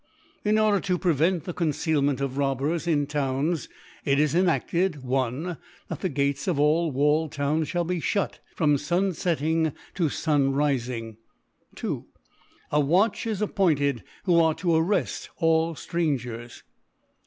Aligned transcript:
In 0.43 0.57
order 0.57 0.79
to 0.79 0.97
prevent 0.97 1.43
the 1.43 1.53
Concealment 1.53 2.21
of 2.21 2.35
Robbers 2.39 2.87
in 2.87 3.05
Towns, 3.05 3.69
it 4.03 4.17
is 4.17 4.33
enadlcd, 4.33 4.95
i/That 5.05 5.99
the 5.99 6.09
Gates 6.09 6.47
of 6.47 6.59
all 6.59 6.89
walled 6.91 7.31
Towns 7.33 7.69
fhall 7.69 7.85
be 7.85 7.99
fhut 8.01 8.39
from 8.55 8.79
Sun 8.79 9.11
fetting 9.13 9.73
to 9.93 10.09
Sun 10.09 10.53
rifing. 10.53 11.17
2. 11.75 12.05
A 12.71 12.79
Watch 12.79 13.27
is 13.27 13.43
appointed, 13.43 14.01
who 14.23 14.39
are 14.39 14.55
to 14.55 14.69
arreft 14.69 15.29
all 15.37 15.75
Strangers. 15.75 16.63